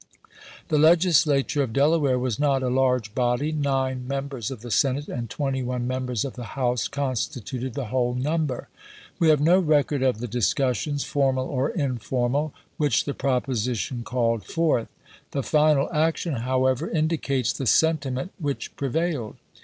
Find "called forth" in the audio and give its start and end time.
14.03-14.87